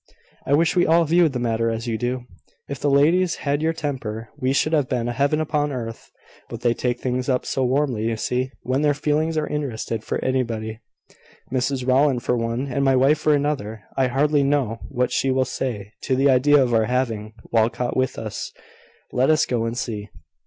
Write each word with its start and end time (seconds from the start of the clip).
"I 0.47 0.55
wish 0.55 0.75
we 0.75 0.87
all 0.87 1.05
viewed 1.05 1.33
the 1.33 1.37
matter 1.37 1.69
as 1.69 1.85
you 1.85 1.95
do. 1.95 2.25
If 2.67 2.79
the 2.79 2.89
ladies 2.89 3.35
had 3.45 3.61
your 3.61 3.71
temper, 3.71 4.29
we 4.35 4.51
should 4.51 4.73
have 4.73 4.91
a 4.91 5.11
heaven 5.11 5.39
upon 5.39 5.71
earth. 5.71 6.09
But 6.49 6.61
they 6.61 6.73
take 6.73 6.99
things 6.99 7.29
up 7.29 7.45
so 7.45 7.63
warmly, 7.63 8.05
you 8.07 8.17
see, 8.17 8.49
when 8.63 8.81
their 8.81 8.95
feelings 8.95 9.37
are 9.37 9.45
interested 9.45 10.03
for 10.03 10.17
anybody; 10.25 10.79
Mrs 11.53 11.87
Rowland 11.87 12.23
for 12.23 12.35
one, 12.35 12.65
and 12.65 12.83
my 12.83 12.95
wife 12.95 13.19
for 13.19 13.35
another. 13.35 13.83
I 13.95 14.07
hardly 14.07 14.41
know 14.41 14.79
what 14.89 15.11
she 15.11 15.29
will 15.29 15.45
say 15.45 15.91
to 16.01 16.15
the 16.15 16.31
idea 16.31 16.59
of 16.63 16.73
our 16.73 16.85
having 16.85 17.33
Walcot 17.51 17.95
with 17.95 18.17
us. 18.17 18.51
Let 19.11 19.29
us 19.29 19.45
go 19.45 19.65
and 19.65 19.77
see." 19.77 20.09